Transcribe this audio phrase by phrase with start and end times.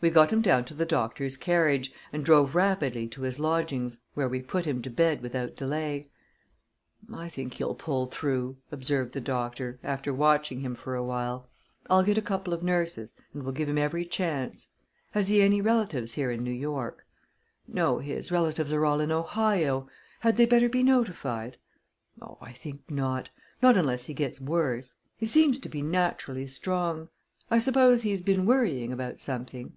[0.00, 4.28] We got him down to the doctor's carriage, and drove rapidly to his lodgings, where
[4.28, 6.06] we put him to bed without delay.
[7.12, 11.48] "I think he'll pull through," observed the doctor, after watching him for a while.
[11.90, 14.68] "I'll get a couple of nurses, and we'll give him every chance.
[15.10, 17.04] Has he any relatives here in New York?"
[17.66, 19.88] "No; his relatives are all in Ohio.
[20.20, 21.56] Had they better be notified?"
[22.22, 24.94] "Oh, I think not not unless he gets worse.
[25.16, 27.08] He seems to be naturally strong.
[27.50, 29.72] I suppose he's been worrying about something?"